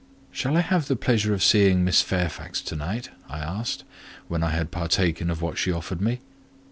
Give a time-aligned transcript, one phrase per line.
[0.31, 3.83] "Shall I have the pleasure of seeing Miss Fairfax to night?" I asked,
[4.27, 6.21] when I had partaken of what she offered me.